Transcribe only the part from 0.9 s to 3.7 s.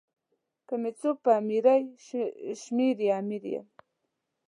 څوک په امیری شمېري امیر یم.